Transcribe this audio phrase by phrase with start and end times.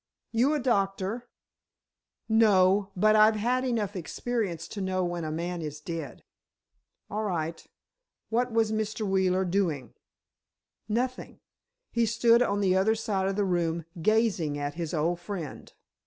[0.31, 1.29] "You a doctor?"
[2.27, 6.23] "No; but I've had enough experience to know when a man is dead."
[7.11, 7.63] "All right.
[8.29, 9.07] What was Mr.
[9.07, 9.93] Wheeler doing?"
[10.89, 11.39] "Nothing.
[11.91, 15.71] He stood on the other side of the room, gazing at his old friend."